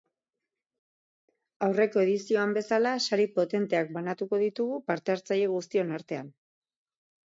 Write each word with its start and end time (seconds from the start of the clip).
Aurreko 1.67 2.01
edizioan 2.05 2.55
bezala, 2.59 2.95
sari 3.09 3.27
potenteak 3.35 3.93
banatuko 3.99 4.41
ditugu 4.45 4.83
parte 4.89 5.15
hartzaile 5.17 5.53
guztion 5.57 5.97
artean. 5.99 6.33